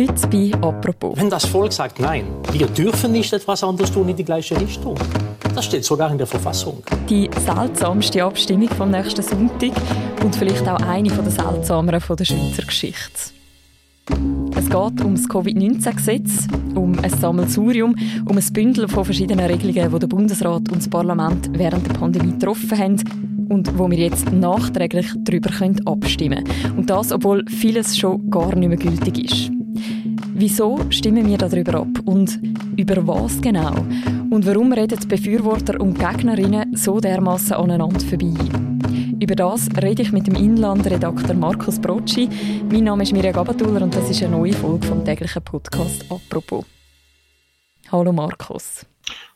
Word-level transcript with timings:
Heute 0.00 0.28
bei 0.28 0.50
«Apropos». 0.66 1.14
Wenn 1.18 1.28
das 1.28 1.44
Volk 1.44 1.74
sagt 1.74 2.00
Nein, 2.00 2.24
wir 2.52 2.66
dürfen 2.68 3.12
nicht 3.12 3.30
etwas 3.34 3.62
anderes 3.62 3.92
tun 3.92 4.08
in 4.08 4.16
die 4.16 4.24
gleiche 4.24 4.58
Richtung, 4.58 4.94
das 5.54 5.66
steht 5.66 5.84
sogar 5.84 6.10
in 6.10 6.16
der 6.16 6.26
Verfassung. 6.26 6.82
Die 7.10 7.28
seltsamste 7.44 8.24
Abstimmung 8.24 8.70
vom 8.70 8.90
nächsten 8.90 9.20
Sonntag 9.20 9.72
und 10.24 10.34
vielleicht 10.34 10.66
auch 10.66 10.80
eine 10.80 11.10
der 11.10 11.30
seltsameren 11.30 12.00
von 12.00 12.16
der 12.16 12.24
Schweizer 12.24 12.62
Geschichte. 12.62 13.32
Es 14.56 14.70
geht 14.70 15.04
um 15.04 15.16
das 15.16 15.28
Covid-19-Gesetz, 15.28 16.46
um 16.74 16.98
ein 16.98 17.10
Sammelsurium, 17.10 17.94
um 18.24 18.38
ein 18.38 18.52
Bündel 18.54 18.88
von 18.88 19.04
verschiedenen 19.04 19.44
Regelungen, 19.44 19.92
die 19.92 19.98
der 19.98 20.06
Bundesrat 20.06 20.70
und 20.70 20.78
das 20.78 20.88
Parlament 20.88 21.50
während 21.52 21.86
der 21.86 21.92
Pandemie 21.92 22.32
getroffen 22.32 22.78
haben 22.78 23.46
und 23.50 23.78
wo 23.78 23.90
wir 23.90 23.98
jetzt 23.98 24.32
nachträglich 24.32 25.08
darüber 25.18 25.50
abstimmen 25.84 26.44
können. 26.44 26.78
Und 26.78 26.88
das, 26.88 27.12
obwohl 27.12 27.44
vieles 27.48 27.98
schon 27.98 28.30
gar 28.30 28.54
nicht 28.54 28.68
mehr 28.68 28.78
gültig 28.78 29.30
ist. 29.30 29.49
Wieso 30.40 30.80
stimmen 30.88 31.28
wir 31.28 31.36
darüber 31.36 31.80
ab 31.80 32.00
und 32.06 32.40
über 32.74 33.06
was 33.06 33.42
genau? 33.42 33.74
Und 34.30 34.46
warum 34.46 34.72
reden 34.72 34.98
Befürworter 35.06 35.78
und 35.78 35.98
Gegnerinnen 35.98 36.74
so 36.74 36.98
dermaßen 36.98 37.52
aneinander 37.52 38.00
vorbei? 38.00 38.32
Über 39.20 39.34
das 39.34 39.68
rede 39.82 40.00
ich 40.00 40.12
mit 40.12 40.26
dem 40.26 40.36
Inlandredakteur 40.36 41.34
Markus 41.34 41.78
Brocci. 41.78 42.30
Mein 42.70 42.84
Name 42.84 43.02
ist 43.02 43.12
Mirja 43.12 43.32
Gabatuller 43.32 43.82
und 43.82 43.94
das 43.94 44.08
ist 44.08 44.22
eine 44.22 44.34
neue 44.34 44.54
Folge 44.54 44.86
vom 44.86 45.04
täglichen 45.04 45.42
Podcast 45.42 46.06
«Apropos». 46.10 46.64
Hallo 47.92 48.10
Markus. 48.10 48.86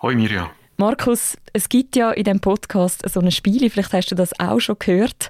Hallo 0.01 0.17
Mirja. 0.17 0.51
Markus, 0.79 1.37
es 1.53 1.69
gibt 1.69 1.97
ja 1.97 2.13
in 2.13 2.25
diesem 2.25 2.41
Podcast 2.41 3.07
so 3.11 3.21
ein 3.21 3.31
Spiel, 3.31 3.69
vielleicht 3.69 3.93
hast 3.93 4.11
du 4.11 4.15
das 4.15 4.31
auch 4.41 4.59
schon 4.59 4.77
gehört. 4.79 5.29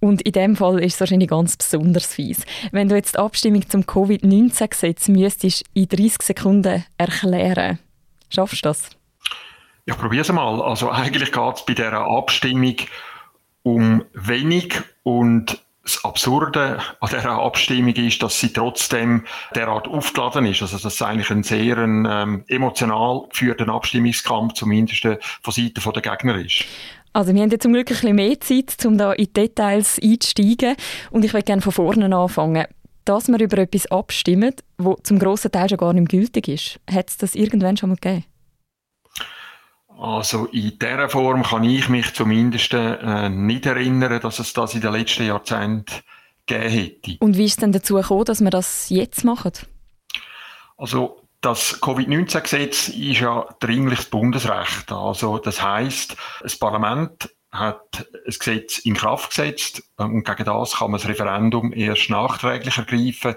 Und 0.00 0.22
in 0.22 0.32
dem 0.32 0.56
Fall 0.56 0.82
ist 0.82 0.94
es 0.94 1.00
wahrscheinlich 1.00 1.28
ganz 1.28 1.56
besonders 1.56 2.06
fies. 2.06 2.44
Wenn 2.72 2.88
du 2.88 2.96
jetzt 2.96 3.14
die 3.14 3.18
Abstimmung 3.18 3.68
zum 3.68 3.86
Covid-19-Gesetz 3.86 5.08
müsstest 5.08 5.64
in 5.74 5.88
30 5.88 6.22
Sekunden 6.22 6.84
erklären, 6.96 7.78
schaffst 8.30 8.64
du 8.64 8.68
das? 8.68 8.90
Ich 9.84 9.96
probiere 9.96 10.22
es 10.22 10.32
mal. 10.32 10.62
Also 10.62 10.90
eigentlich 10.90 11.32
geht 11.32 11.54
es 11.54 11.64
bei 11.66 11.74
dieser 11.74 12.06
Abstimmung 12.06 12.76
um 13.62 14.04
wenig 14.14 14.80
und 15.02 15.62
das 15.82 16.04
Absurde 16.04 16.78
an 17.00 17.08
dieser 17.08 17.42
Abstimmung 17.42 17.94
ist, 17.94 18.22
dass 18.22 18.38
sie 18.38 18.52
trotzdem 18.52 19.24
derart 19.54 19.88
aufgeladen 19.88 20.46
ist. 20.46 20.62
Also, 20.62 20.76
dass 20.76 20.94
es 20.94 21.02
eigentlich 21.02 21.30
ein 21.30 21.42
sehr 21.42 21.78
ähm, 21.78 22.44
emotional 22.48 23.26
geführter 23.30 23.68
Abstimmungskampf, 23.68 24.54
zumindest 24.54 25.02
von 25.42 25.52
Seiten 25.52 25.92
der 25.92 26.02
Gegner 26.02 26.36
ist. 26.36 26.64
Also 27.12 27.34
wir 27.34 27.42
haben 27.42 27.50
jetzt 27.50 27.62
zum 27.62 27.72
Glück 27.72 27.88
ein 27.88 27.94
bisschen 27.94 28.16
mehr 28.16 28.40
Zeit, 28.40 28.86
um 28.86 28.96
da 28.96 29.12
in 29.12 29.24
die 29.24 29.32
Details 29.32 29.98
einzusteigen. 30.02 30.76
Und 31.10 31.24
ich 31.24 31.32
würde 31.32 31.44
gerne 31.44 31.62
von 31.62 31.72
vorne 31.72 32.14
anfangen. 32.14 32.66
Dass 33.04 33.28
wir 33.28 33.40
über 33.40 33.58
etwas 33.58 33.86
abstimmen, 33.90 34.54
das 34.76 34.96
zum 35.02 35.18
grossen 35.18 35.50
Teil 35.50 35.68
schon 35.68 35.78
gar 35.78 35.92
nicht 35.92 36.10
gültig 36.10 36.48
ist. 36.48 36.78
Hat 36.88 37.08
es 37.08 37.16
das 37.16 37.34
irgendwann 37.34 37.76
schon 37.76 37.88
mal 37.88 37.96
gegeben? 37.96 38.24
Also 39.98 40.46
in 40.46 40.78
dieser 40.78 41.08
Form 41.10 41.42
kann 41.42 41.64
ich 41.64 41.88
mich 41.88 42.14
zumindest 42.14 42.72
äh, 42.72 43.28
nicht 43.28 43.66
erinnern, 43.66 44.20
dass 44.20 44.38
es 44.38 44.52
das 44.52 44.74
in 44.74 44.80
den 44.80 44.92
letzten 44.92 45.26
Jahrzehnten 45.26 45.92
gegeben 46.46 46.70
hätte. 46.70 47.16
Und 47.20 47.36
wie 47.36 47.44
ist 47.44 47.52
es 47.52 47.56
denn 47.56 47.72
dazu 47.72 47.94
gekommen, 47.94 48.24
dass 48.24 48.40
wir 48.40 48.50
das 48.50 48.88
jetzt 48.88 49.24
machen? 49.24 49.52
Also 50.78 51.19
das 51.40 51.80
Covid-19-Gesetz 51.80 52.88
ist 52.88 53.20
ja 53.20 53.46
dringliches 53.60 54.06
Bundesrecht. 54.06 54.92
Also 54.92 55.38
das 55.38 55.62
heißt, 55.62 56.16
das 56.42 56.56
Parlament 56.56 57.34
hat 57.50 58.06
ein 58.26 58.34
Gesetz 58.38 58.78
in 58.78 58.94
Kraft 58.94 59.30
gesetzt 59.30 59.82
und 59.96 60.24
gegen 60.24 60.44
das 60.44 60.76
kann 60.76 60.90
man 60.90 61.00
das 61.00 61.08
Referendum 61.08 61.72
erst 61.72 62.10
nachträglich 62.10 62.76
ergreifen. 62.76 63.34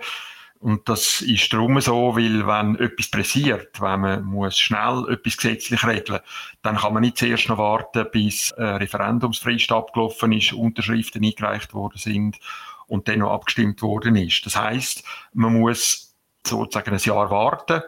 Und 0.60 0.88
das 0.88 1.22
ist 1.22 1.52
darum 1.52 1.80
so, 1.82 2.16
weil 2.16 2.48
wenn 2.48 2.78
etwas 2.78 3.12
pressiert, 3.12 3.82
wenn 3.82 4.00
man 4.00 4.24
muss 4.24 4.58
schnell 4.58 5.06
etwas 5.10 5.36
gesetzlich 5.36 5.86
regeln, 5.86 6.22
dann 6.62 6.78
kann 6.78 6.94
man 6.94 7.02
nicht 7.02 7.18
zuerst 7.18 7.50
noch 7.50 7.58
warten, 7.58 8.08
bis 8.12 8.54
eine 8.54 8.80
Referendumsfrist 8.80 9.72
abgelaufen 9.74 10.32
ist, 10.32 10.54
Unterschriften 10.54 11.24
eingereicht 11.24 11.74
worden 11.74 11.98
sind 11.98 12.40
und 12.88 13.10
dann 13.10 13.20
noch 13.20 13.34
abgestimmt 13.34 13.82
worden 13.82 14.16
ist. 14.16 14.46
Das 14.46 14.56
heißt, 14.56 15.04
man 15.34 15.60
muss 15.60 16.13
sozusagen 16.46 16.92
ein 16.92 17.00
Jahr 17.00 17.30
warten. 17.30 17.82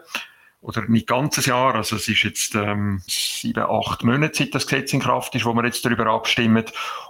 Oder 0.62 0.82
nicht 0.88 1.06
ganz 1.06 1.38
ein 1.38 1.44
Jahr, 1.44 1.76
also 1.76 1.94
es 1.94 2.08
ist 2.08 2.24
jetzt 2.24 2.54
ähm, 2.56 3.00
sieben, 3.06 3.62
acht 3.62 4.02
Monate, 4.02 4.36
seit 4.36 4.54
das 4.54 4.66
Gesetz 4.66 4.92
in 4.92 5.00
Kraft 5.00 5.32
ist, 5.36 5.44
wo 5.44 5.52
wir 5.54 5.64
jetzt 5.64 5.84
darüber 5.84 6.06
abstimmen. 6.06 6.64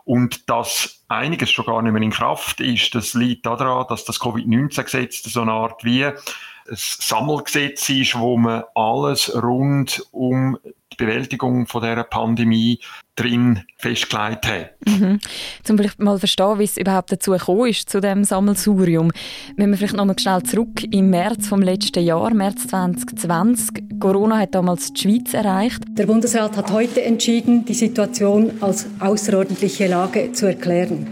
Und 0.04 0.50
dass 0.50 1.04
einiges 1.08 1.52
schon 1.52 1.64
gar 1.64 1.80
nicht 1.80 1.92
mehr 1.92 2.02
in 2.02 2.10
Kraft 2.10 2.60
ist, 2.60 2.94
das 2.94 3.14
liegt 3.14 3.46
daran, 3.46 3.86
dass 3.88 4.04
das 4.04 4.20
Covid-19-Gesetz 4.20 5.22
so 5.22 5.40
eine 5.40 5.52
Art 5.52 5.84
wie 5.84 6.04
ein 6.04 6.14
Sammelgesetz 6.68 7.88
ist, 7.88 8.18
wo 8.18 8.36
man 8.36 8.64
alles 8.74 9.34
rund 9.34 10.04
um 10.10 10.58
Bewältigung 10.96 11.66
von 11.66 11.82
dieser 11.82 12.04
Pandemie 12.04 12.80
drin 13.16 13.62
festgelegt 13.78 14.46
hat. 14.46 14.70
Mhm. 14.86 15.18
Zum 15.62 15.78
vielleicht 15.78 16.00
mal 16.00 16.18
verstehen, 16.18 16.58
wie 16.58 16.64
es 16.64 16.76
überhaupt 16.76 17.10
dazu 17.12 17.32
gekommen 17.32 17.68
ist, 17.68 17.88
zu 17.88 18.00
dem 18.00 18.24
Sammelsurium. 18.24 19.10
Wenn 19.56 19.70
wir 19.70 19.78
vielleicht 19.78 19.96
noch 19.96 20.04
mal 20.04 20.18
schnell 20.18 20.42
zurück 20.42 20.82
im 20.90 21.10
März 21.10 21.48
vom 21.48 21.62
letzten 21.62 22.04
Jahr, 22.04 22.32
März 22.34 22.66
2020. 22.68 23.98
Corona 23.98 24.38
hat 24.38 24.54
damals 24.54 24.92
die 24.92 25.00
Schweiz 25.00 25.34
erreicht. 25.34 25.82
Der 25.88 26.06
Bundesrat 26.06 26.56
hat 26.56 26.70
heute 26.70 27.02
entschieden, 27.02 27.64
die 27.64 27.74
Situation 27.74 28.52
als 28.60 28.86
außerordentliche 29.00 29.86
Lage 29.86 30.32
zu 30.32 30.46
erklären. 30.46 31.06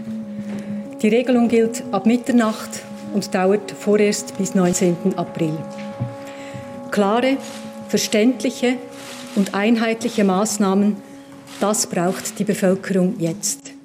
Die 1.01 1.09
Regelung 1.09 1.49
gilt 1.49 1.83
ab 1.91 2.05
Mitternacht 2.05 2.69
und 3.13 3.33
dauert 3.33 3.71
vorerst 3.71 4.37
bis 4.37 4.55
19. 4.55 5.17
April. 5.17 5.57
Klare, 6.91 7.37
verständliche 7.89 8.77
und 9.35 9.53
einheitliche 9.53 10.23
Maßnahmen, 10.23 10.97
das 11.59 11.87
braucht 11.87 12.39
die 12.39 12.43
Bevölkerung 12.43 13.19
jetzt. 13.19 13.75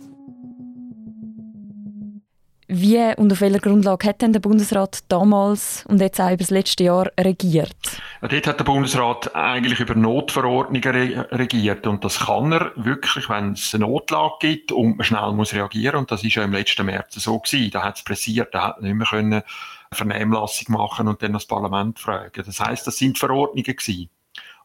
Wie 2.72 3.00
und 3.16 3.33
auf 3.33 3.41
welcher 3.41 3.59
Grundlage 3.59 4.09
hat 4.09 4.22
denn 4.22 4.33
der 4.33 4.39
Bundesrat 4.39 5.00
damals 5.09 5.84
und 5.89 6.00
jetzt 6.00 6.21
auch 6.21 6.28
über 6.28 6.37
das 6.37 6.50
letzte 6.50 6.84
Jahr 6.84 7.10
regiert? 7.19 7.75
Ja, 8.22 8.28
dort 8.28 8.47
hat 8.47 8.60
der 8.60 8.65
Bundesrat 8.65 9.34
eigentlich 9.34 9.81
über 9.81 9.97
Notverordnungen 9.97 10.84
re 10.84 11.28
regiert 11.33 11.89
und 11.89 12.05
das 12.05 12.21
kann 12.21 12.53
er 12.53 12.71
wirklich, 12.77 13.28
wenn 13.28 13.55
es 13.55 13.75
eine 13.75 13.87
Notlage 13.87 14.34
gibt 14.39 14.71
und 14.71 14.99
man 14.99 15.05
schnell 15.05 15.33
muss 15.33 15.53
reagieren 15.53 15.97
und 15.97 16.12
das 16.12 16.22
ist 16.22 16.37
ja 16.37 16.44
im 16.44 16.53
letzten 16.53 16.87
März 16.87 17.16
so 17.16 17.41
gewesen. 17.41 17.72
Da 17.72 17.83
hat 17.83 17.97
es 17.97 18.05
pressiert, 18.05 18.55
da 18.55 18.69
hat 18.69 18.83
nicht 18.83 18.94
mehr 18.94 19.06
können 19.09 19.43
Vernehmlassung 19.91 20.72
machen 20.72 21.09
und 21.09 21.21
dann 21.22 21.33
das 21.33 21.47
Parlament 21.47 21.99
fragen. 21.99 22.44
Das 22.47 22.60
heißt, 22.60 22.87
das 22.87 22.97
sind 22.97 23.19
Verordnungen 23.19 23.65
gewesen. 23.65 24.10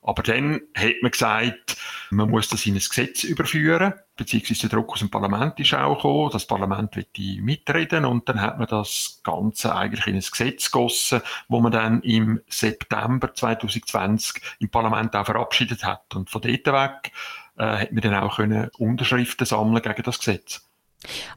Aber 0.07 0.21
dann 0.21 0.61
hat 0.75 1.01
man 1.01 1.09
gesagt, 1.09 1.77
man 2.11 2.29
muss 2.29 2.47
das 2.47 2.63
in 2.67 2.75
ein 2.75 2.79
Gesetz 2.79 3.23
überführen, 3.23 3.95
beziehungsweise 4.15 4.69
der 4.69 4.77
Druck 4.77 4.93
aus 4.93 4.99
dem 4.99 5.09
Parlament 5.09 5.59
ist 5.59 5.73
auch 5.73 5.95
gekommen, 5.95 6.29
das 6.31 6.45
Parlament 6.45 6.95
wird 6.95 7.17
mitreden 7.17 8.05
und 8.05 8.29
dann 8.29 8.39
hat 8.39 8.59
man 8.59 8.67
das 8.67 9.19
Ganze 9.23 9.75
eigentlich 9.75 10.05
in 10.05 10.13
ein 10.13 10.19
Gesetz 10.19 10.69
gegossen, 10.69 11.21
wo 11.47 11.59
man 11.59 11.71
dann 11.71 12.01
im 12.01 12.39
September 12.47 13.33
2020 13.33 14.41
im 14.59 14.69
Parlament 14.69 15.15
auch 15.15 15.25
verabschiedet 15.25 15.83
hat. 15.83 16.13
Und 16.13 16.29
von 16.29 16.41
dort 16.41 16.67
weg 16.67 17.11
äh, 17.57 17.63
hat 17.63 17.91
man 17.91 18.01
dann 18.01 18.13
auch 18.13 18.35
können 18.35 18.69
Unterschriften 18.77 19.47
sammeln 19.47 19.81
gegen 19.81 20.03
das 20.03 20.19
Gesetz. 20.19 20.61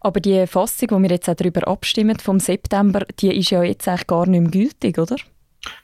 Aber 0.01 0.21
die 0.21 0.47
Fassung, 0.47 0.91
wo 0.91 0.99
wir 0.99 1.09
jetzt 1.09 1.31
auch 1.31 1.35
darüber 1.35 1.67
abstimmen, 1.67 2.19
vom 2.19 2.39
September, 2.39 3.07
die 3.19 3.35
ist 3.35 3.49
ja 3.49 3.63
jetzt 3.63 3.89
eigentlich 3.89 4.07
gar 4.07 4.27
nicht 4.27 4.41
mehr 4.43 4.51
gültig, 4.51 4.99
oder? 4.99 5.17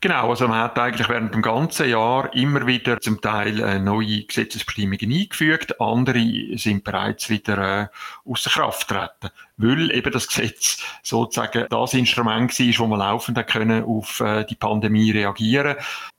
Genau, 0.04 0.28
also 0.28 0.46
man 0.48 0.58
hat 0.58 0.78
eigentlich 0.78 1.08
während 1.08 1.32
dem 1.32 1.40
ganzen 1.40 1.88
Jahr 1.88 2.30
immer 2.34 2.66
wieder 2.66 3.00
zum 3.00 3.22
Teil 3.22 3.58
äh, 3.58 3.78
neue 3.78 4.24
Gesetzesbestimmungen 4.24 5.10
eingefügt, 5.10 5.80
andere 5.80 6.58
sind 6.58 6.84
bereits 6.84 7.30
wieder 7.30 7.84
äh, 7.84 7.88
außer 8.26 8.50
Kraft 8.50 8.88
treten, 8.88 9.30
weil 9.56 9.90
eben 9.90 10.12
das 10.12 10.28
Gesetz 10.28 10.82
sozusagen 11.02 11.68
das 11.70 11.94
Instrument 11.94 12.52
war, 12.52 12.78
wo 12.78 12.86
man 12.86 12.98
laufend 12.98 13.46
können 13.46 13.82
auf 13.82 14.20
äh, 14.20 14.44
die 14.44 14.56
Pandemie 14.56 15.10
reagieren. 15.10 15.76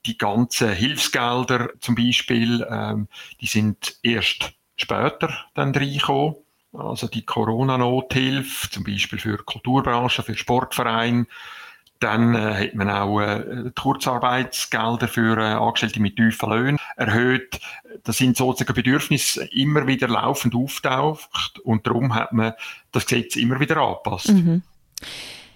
Die 0.08 0.18
ganzen 0.18 0.72
Hilfsgelder 0.72 1.70
zum 1.80 1.94
Beispiel, 1.94 2.66
ähm, 2.68 3.08
die 3.40 3.46
sind 3.46 4.00
erst 4.02 4.52
später 4.78 5.30
dann 5.54 5.76
reingekommen. 5.76 6.38
Also 6.74 7.08
die 7.08 7.24
Corona-Nothilfe, 7.24 8.68
zum 8.68 8.84
Beispiel 8.84 9.20
für 9.20 9.38
Kulturbranche, 9.38 10.24
für 10.24 10.36
Sportvereine, 10.36 11.28
dann 12.00 12.36
äh, 12.36 12.65
hat 12.65 12.75
man 12.75 12.89
auch 12.89 13.19
äh, 13.19 13.71
Kurzarbeitsgelder 13.75 15.07
für 15.07 15.38
äh, 15.38 15.53
Angestellte 15.53 16.01
mit 16.01 16.18
tiefen 16.18 16.50
Löhnen 16.50 16.80
erhöht. 16.97 17.59
Das 18.03 18.18
sind 18.18 18.38
sozusagen 18.38 18.74
Bedürfnisse 18.74 19.45
immer 19.51 19.88
wieder 19.88 20.07
laufend 20.07 20.56
auftaucht 20.56 21.59
und 21.63 21.88
darum 21.88 22.13
hat 22.13 22.33
man 22.33 22.53
das 22.92 23.06
Gesetz 23.06 23.36
immer 23.36 23.59
wieder 23.59 23.77
angepasst. 23.77 24.30
Mhm. 24.30 24.62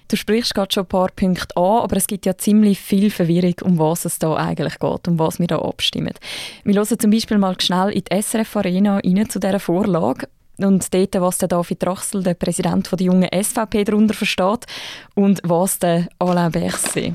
Du 0.08 0.16
sprichst 0.16 0.56
gerade 0.56 0.74
schon 0.74 0.86
ein 0.86 0.90
paar 0.90 1.12
Punkte 1.12 1.56
an, 1.56 1.84
aber 1.84 1.98
es 1.98 2.08
gibt 2.08 2.26
ja 2.26 2.36
ziemlich 2.36 2.80
viel 2.80 3.12
Verwirrung, 3.12 3.54
um 3.62 3.78
was 3.78 4.06
es 4.06 4.18
da 4.18 4.36
eigentlich 4.36 4.80
geht, 4.80 5.08
um 5.08 5.20
was 5.20 5.40
wir 5.40 5.46
da 5.46 5.60
abstimmen. 5.60 6.14
Wir 6.64 6.76
hören 6.76 7.00
zum 7.00 7.12
Beispiel 7.12 7.38
mal 7.38 7.56
schnell 7.62 7.92
in 7.92 8.04
die 8.06 8.22
SRF 8.22 8.56
Arena 8.56 8.96
rein 8.96 9.30
zu 9.30 9.40
dieser 9.40 9.60
Vorlage 9.60 10.28
und 10.66 10.94
dort, 10.94 11.16
was 11.16 11.38
der 11.38 11.48
David 11.48 11.86
Rachsel, 11.86 12.24
der 12.24 12.34
Präsident 12.34 12.92
der 12.92 13.02
jungen 13.02 13.30
SVP, 13.32 13.84
darunter 13.84 14.14
versteht 14.14 14.66
und 15.16 15.40
was 15.44 15.80
der 15.80 16.08
Alain 16.20 16.52
Berset. 16.52 17.14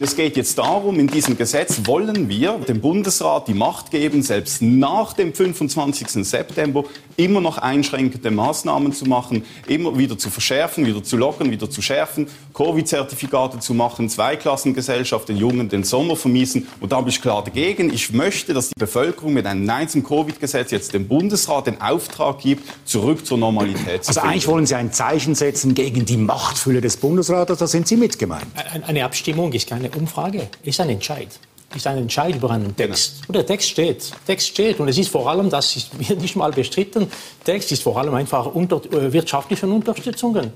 Es 0.00 0.14
geht 0.14 0.36
jetzt 0.36 0.56
darum, 0.58 1.00
in 1.00 1.08
diesem 1.08 1.36
Gesetz 1.36 1.80
wollen 1.84 2.28
wir 2.28 2.52
dem 2.68 2.80
Bundesrat 2.80 3.48
die 3.48 3.54
Macht 3.54 3.90
geben, 3.90 4.22
selbst 4.22 4.62
nach 4.62 5.12
dem 5.12 5.34
25. 5.34 6.24
September 6.24 6.84
immer 7.16 7.40
noch 7.40 7.58
einschränkende 7.58 8.30
Maßnahmen 8.30 8.92
zu 8.92 9.06
machen, 9.06 9.44
immer 9.66 9.98
wieder 9.98 10.16
zu 10.16 10.30
verschärfen, 10.30 10.86
wieder 10.86 11.02
zu 11.02 11.16
lockern, 11.16 11.50
wieder 11.50 11.68
zu 11.68 11.82
schärfen, 11.82 12.28
Covid-Zertifikate 12.54 13.58
zu 13.58 13.74
machen, 13.74 14.08
Zweiklassengesellschaft, 14.08 15.28
den 15.28 15.36
Jungen 15.36 15.68
den 15.68 15.82
Sommer 15.82 16.14
vermiesen. 16.14 16.68
Und 16.78 16.92
da 16.92 17.00
bin 17.00 17.08
ich 17.08 17.20
klar 17.20 17.42
dagegen. 17.42 17.92
Ich 17.92 18.12
möchte, 18.12 18.54
dass 18.54 18.68
die 18.68 18.78
Bevölkerung 18.78 19.32
mit 19.32 19.46
einem 19.46 19.64
Nein 19.64 19.88
zum 19.88 20.04
Covid-Gesetz 20.04 20.70
jetzt 20.70 20.94
dem 20.94 21.08
Bundesrat 21.08 21.66
den 21.66 21.80
Auftrag 21.80 22.38
gibt, 22.38 22.62
zurück 22.84 23.26
zur 23.26 23.38
Normalität 23.38 24.04
zu 24.04 24.10
Also 24.10 24.20
eigentlich 24.20 24.46
wollen 24.46 24.66
Sie 24.66 24.76
ein 24.76 24.92
Zeichen 24.92 25.34
setzen 25.34 25.74
gegen 25.74 26.04
die 26.04 26.18
Machtfülle 26.18 26.80
des 26.80 26.98
Bundesrates, 26.98 27.58
da 27.58 27.66
sind 27.66 27.88
Sie 27.88 27.96
mitgemeint. 27.96 28.46
Eine 28.86 29.04
Abstimmung 29.04 29.52
ist 29.52 29.68
keine 29.68 29.87
Umfrage, 29.96 30.48
ist 30.62 30.80
ein 30.80 30.90
Entscheid 30.90 31.28
ist 31.74 31.86
ein 31.86 31.98
Entscheid 31.98 32.34
über 32.34 32.50
einen 32.50 32.74
Text. 32.74 33.26
Genau. 33.26 33.38
der 33.38 33.46
Text 33.46 33.68
steht. 33.68 34.10
Text 34.26 34.48
steht. 34.48 34.80
Und 34.80 34.88
es 34.88 34.98
ist 34.98 35.10
vor 35.10 35.28
allem, 35.28 35.50
das 35.50 35.76
ist 35.76 35.98
nicht 35.98 36.36
mal 36.36 36.50
bestritten, 36.52 37.10
Text 37.44 37.72
ist 37.72 37.82
vor 37.82 37.98
allem 37.98 38.14
einfach 38.14 38.46
unter, 38.46 38.76
äh, 38.92 39.12
wirtschaftliche 39.12 39.66
Unterstützungen. 39.66 40.52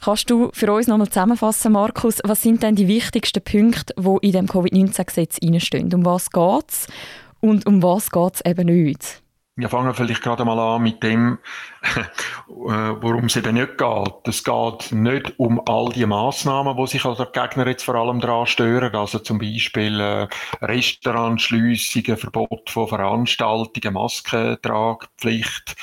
Kannst 0.00 0.28
du 0.28 0.50
für 0.52 0.70
uns 0.70 0.86
noch 0.86 0.98
nochmal 0.98 1.08
zusammenfassen, 1.08 1.72
Markus, 1.72 2.20
was 2.24 2.42
sind 2.42 2.62
denn 2.62 2.74
die 2.74 2.88
wichtigsten 2.88 3.42
Punkte, 3.42 3.94
die 3.96 4.26
in 4.26 4.32
dem 4.32 4.46
Covid-19-Gesetz 4.46 5.38
stehen? 5.64 5.94
Um 5.94 6.04
was 6.04 6.30
geht 6.30 6.68
es 6.68 6.88
und 7.40 7.66
um 7.66 7.82
was 7.82 8.10
geht 8.10 8.34
es 8.34 8.44
eben 8.44 8.66
nicht? 8.66 9.22
Wir 9.56 9.68
fangen 9.68 9.94
vielleicht 9.94 10.20
gerade 10.20 10.44
mal 10.44 10.58
an 10.58 10.82
mit 10.82 11.02
dem, 11.02 11.38
worum 12.46 13.26
es 13.26 13.36
eben 13.36 13.54
nicht 13.54 13.78
geht. 13.78 14.28
Es 14.28 14.44
geht 14.44 14.92
nicht 14.92 15.34
um 15.38 15.60
all 15.66 15.90
die 15.90 16.06
Massnahmen, 16.06 16.76
wo 16.76 16.86
sich 16.86 17.04
also 17.04 17.24
die 17.24 17.38
Gegner 17.38 17.66
jetzt 17.66 17.84
vor 17.84 17.94
allem 17.94 18.20
daran 18.20 18.46
stören. 18.46 18.94
Also 18.94 19.18
zum 19.18 19.38
Beispiel 19.38 20.00
äh, 20.00 20.28
Restaurantschliessungen, 20.62 22.16
Verbot 22.16 22.70
von 22.70 22.88
Veranstaltungen, 22.88 23.94
Maskentragpflicht, 23.94 25.76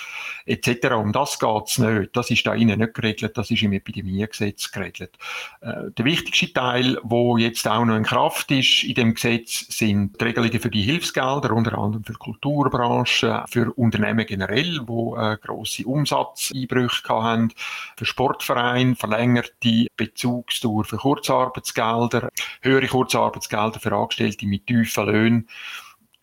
etc. 0.46 0.92
Um 0.96 1.12
das 1.12 1.40
geht's 1.40 1.78
nicht. 1.78 2.16
Das 2.16 2.30
ist 2.32 2.46
da 2.46 2.54
innen 2.54 2.80
nicht 2.80 2.94
geregelt, 2.94 3.38
das 3.38 3.52
ist 3.52 3.62
im 3.62 3.74
Epidemiegesetz 3.74 4.72
geregelt. 4.72 5.18
Äh, 5.62 5.92
der 5.98 6.06
wichtigste 6.06 6.52
Teil, 6.54 6.98
wo 7.04 7.38
jetzt 7.38 7.68
auch 7.68 7.86
noch 7.86 7.96
in 7.96 8.04
Kraft 8.04 8.52
ist 8.52 8.84
in 8.84 8.96
dem 8.96 9.14
Gesetz, 9.14 9.66
sind 9.70 10.20
die 10.20 10.26
Regelungen 10.26 10.60
für 10.60 10.70
die 10.70 10.82
Hilfsgelder, 10.82 11.52
unter 11.52 11.78
anderem 11.78 12.04
für 12.04 12.14
Kulturbranche, 12.14 13.44
für 13.50 13.72
Unternehmen 13.74 14.26
generell, 14.26 14.82
wo 14.86 15.16
äh, 15.16 15.38
grosse 15.42 15.86
Umsatzeinbrüche 15.92 17.10
haben, 17.10 17.54
für 17.98 18.06
Sportvereine, 18.06 18.96
verlängerte 18.96 19.88
Bezugsdauer 19.96 20.86
für 20.86 20.98
Kurzarbeitsgelder, 20.98 22.30
höhere 22.62 22.88
Kurzarbeitsgelder 22.88 23.80
für 23.80 23.96
Angestellte 23.96 24.46
mit 24.46 24.68
tiefen 24.68 25.06
Löhnen 25.06 25.48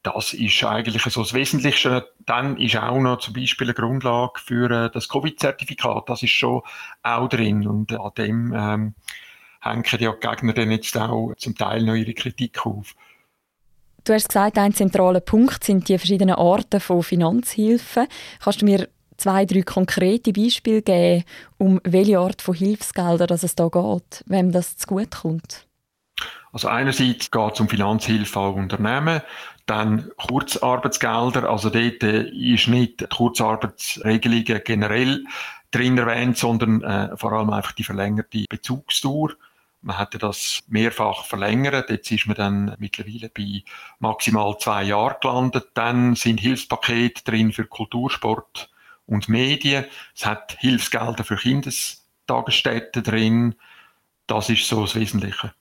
das 0.03 0.33
ist 0.33 0.63
eigentlich 0.65 1.03
so 1.03 1.23
das 1.23 1.35
Wesentliche. 1.35 2.07
Dann 2.25 2.57
ist 2.57 2.77
auch 2.77 2.99
noch 3.01 3.19
zum 3.19 3.35
Beispiel 3.35 3.67
eine 3.67 3.75
Grundlage 3.75 4.41
für 4.41 4.71
äh, 4.71 4.91
das 4.91 5.09
Covid-Zertifikat. 5.09 6.09
Das 6.09 6.23
ist 6.23 6.31
schon 6.31 6.63
auch 7.03 7.29
drin. 7.29 7.67
Und 7.67 7.93
an 7.93 8.13
dem 8.17 8.55
ähm, 8.55 8.95
hängen 9.61 9.83
die 9.83 10.11
Gegner 10.21 10.53
dann 10.53 10.71
jetzt 10.71 10.97
auch 10.97 11.35
zum 11.37 11.57
Teil 11.57 11.83
noch 11.83 11.95
ihre 11.95 12.15
Kritik 12.15 12.65
auf. 12.65 12.95
Du 14.05 14.15
hast 14.15 14.29
gesagt, 14.29 14.57
ein 14.57 14.73
zentraler 14.73 15.21
Punkt 15.21 15.65
sind 15.65 15.89
die 15.89 15.99
verschiedenen 15.99 16.37
Arten 16.37 16.81
von 16.81 17.03
Finanzhilfen. 17.03 18.07
Kannst 18.41 18.63
du 18.63 18.65
mir 18.65 18.89
zwei, 19.19 19.45
drei 19.45 19.63
konkrete 19.63 20.33
Beispiele 20.33 20.81
geben, 20.81 21.25
um 21.59 21.81
welche 21.85 22.19
Art 22.19 22.41
von 22.41 22.55
Hilfsgelder 22.55 23.31
es 23.31 23.55
da 23.55 23.69
geht, 23.69 24.25
wem 24.27 24.53
das 24.53 24.79
zu 24.79 24.87
gut 24.87 25.11
kommt? 25.11 25.67
Also 26.53 26.69
einerseits 26.69 27.31
geht 27.31 27.53
es 27.53 27.61
um 27.61 27.69
Finanzhilfe 27.69 28.41
an 28.41 28.55
Unternehmen, 28.55 29.21
dann 29.67 30.11
Kurzarbeitsgelder, 30.17 31.49
also 31.49 31.69
dort 31.69 32.03
äh, 32.03 32.23
ist 32.31 32.69
nicht 32.69 33.03
die 33.03 33.07
Kurzarbeitsregelungen 33.07 34.63
generell 34.65 35.25
drin 35.71 35.99
erwähnt, 35.99 36.39
sondern 36.39 36.83
äh, 36.83 37.17
vor 37.17 37.33
allem 37.33 37.51
einfach 37.51 37.73
die 37.73 37.85
verlängerte 37.85 38.47
Bezugsdauer. 38.49 39.33
Man 39.83 39.99
hätte 39.99 40.19
das 40.19 40.63
mehrfach 40.69 41.25
verlängert. 41.27 41.91
Jetzt 41.91 42.11
ist 42.11 42.27
man 42.27 42.37
dann 42.37 42.77
mittlerweile 42.79 43.29
bei 43.29 43.63
maximal 44.01 44.57
zwei 44.59 44.85
Jahren 44.85 45.17
gelandet. 45.21 45.69
Dann 45.75 46.17
sind 46.17 46.41
Hilfspakete 46.41 47.23
drin 47.25 47.53
für 47.53 47.67
Kultursport 47.67 48.71
und 49.09 49.29
Medien. 49.29 49.85
Es 50.15 50.25
hat 50.25 50.57
Hilfsgelder 50.61 51.25
für 51.25 51.37
Kindestagesstätten 51.37 53.03
drin. 53.03 53.55
Das 54.27 54.49
ist 54.51 54.69
so 54.69 54.83
das 54.83 54.95
Wesentliche. 54.95 55.53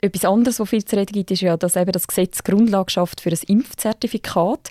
Etwas 0.00 0.24
anderes, 0.24 0.60
was 0.60 0.68
viel 0.68 0.84
zu 0.84 0.96
reden 0.96 1.12
gibt, 1.12 1.30
ist 1.30 1.40
ja, 1.40 1.56
dass 1.56 1.76
eben 1.76 1.92
das 1.92 2.06
Gesetz 2.06 2.44
Grundlage 2.44 2.90
schafft 2.90 3.20
für 3.20 3.30
ein 3.30 3.38
Impfzertifikat. 3.46 4.70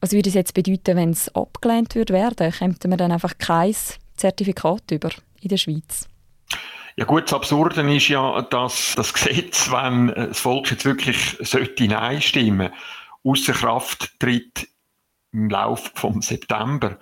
Was 0.00 0.12
würde 0.12 0.28
es 0.28 0.34
jetzt 0.34 0.54
bedeuten, 0.54 0.96
wenn 0.96 1.10
es 1.10 1.34
abgelehnt 1.34 1.94
würde 1.94 2.12
werden? 2.12 2.52
Kämpft 2.52 2.86
man 2.86 2.98
dann 2.98 3.12
einfach 3.12 3.38
kein 3.38 3.74
Zertifikat 4.16 4.90
über 4.90 5.10
in 5.40 5.48
der 5.48 5.56
Schweiz? 5.56 6.08
Ja 6.96 7.04
gut, 7.04 7.24
das 7.24 7.34
Absurde 7.34 7.94
ist 7.94 8.08
ja, 8.08 8.42
dass 8.42 8.94
das 8.96 9.12
Gesetz, 9.12 9.70
wenn 9.70 10.08
das 10.08 10.40
Volk 10.40 10.70
jetzt 10.70 10.84
wirklich 10.84 11.36
sollte 11.40 11.86
Nein 11.86 12.20
stimmen, 12.20 12.72
außer 13.24 13.52
Kraft 13.52 14.18
tritt 14.18 14.68
im 15.32 15.48
Laufe 15.48 15.90
vom 15.94 16.22
September, 16.22 16.98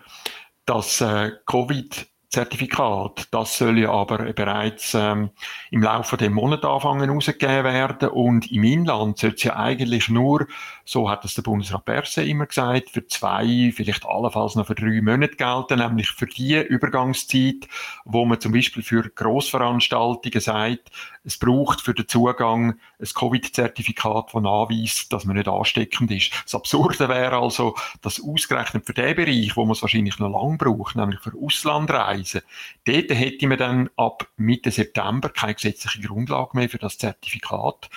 dass 0.67 1.01
äh, 1.01 1.33
Covid 1.47 2.07
Zertifikat. 2.29 3.29
Das 3.31 3.57
soll 3.57 3.79
ja 3.79 3.91
aber 3.91 4.19
bereits 4.35 4.95
ähm, 4.95 5.31
im 5.71 5.83
Laufe 5.83 6.17
des 6.17 6.29
Monats 6.29 6.65
anfangen 6.65 7.09
rausgegeben 7.09 7.65
werden 7.65 8.09
und 8.11 8.51
im 8.53 8.65
Inland 8.65 9.19
soll 9.19 9.33
es 9.35 9.45
ja 9.45 9.57
eigentlich 9.57 10.11
nur, 10.11 10.47
so 10.85 11.09
hat 11.09 11.25
es 11.25 11.35
der 11.35 11.43
Bundesrat 11.43 11.85
Perse 11.85 12.25
immer 12.25 12.45
gesagt, 12.47 12.91
für 12.91 13.07
zwei, 13.07 13.73
vielleicht 13.75 14.05
allenfalls 14.05 14.57
noch 14.57 14.67
für 14.67 14.75
drei 14.75 15.01
Monate 15.01 15.37
gelten, 15.37 15.79
nämlich 15.79 16.11
für 16.11 16.27
die 16.27 16.57
Übergangszeit, 16.57 17.69
wo 18.05 18.27
man 18.27 18.41
zum 18.41 18.53
Beispiel 18.53 18.83
für 18.83 19.09
Grossveranstaltungen 19.09 20.41
sagt, 20.41 20.91
es 21.27 21.37
braucht 21.39 21.81
für 21.81 21.93
den 21.93 22.07
Zugang 22.07 22.79
ein 23.01 23.07
Covid-Zertifikat, 23.07 24.31
das 24.33 24.43
nachweist, 24.43 25.13
dass 25.13 25.25
man 25.25 25.37
nicht 25.37 25.49
ansteckend 25.49 26.13
ist. 26.13 26.33
Das 26.45 26.55
Absurde 26.55 27.09
wäre 27.09 27.39
also, 27.39 27.75
dass 28.01 28.23
ausgerechnet 28.23 28.87
für 28.87 28.95
den 28.95 29.17
Bereich, 29.17 29.57
wo 29.57 29.65
man 29.65 29.73
es 29.73 29.83
wahrscheinlich 29.83 30.21
noch 30.21 30.31
lange 30.31 30.57
braucht, 30.57 30.95
nämlich 30.95 31.19
für 31.19 31.33
Auslandreisen, 31.37 32.43
dort 32.85 33.11
hätte 33.11 33.47
man 33.49 33.59
dann 33.59 33.91
ab 33.97 34.29
Mitte 34.37 34.71
September 34.71 35.29
keine 35.29 35.55
gesetzliche 35.55 36.01
Grundlage 36.01 36.57
mehr 36.57 36.69
für 36.69 36.79
das 36.79 36.97
Zertifikat. 36.97 37.91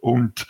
Und 0.00 0.46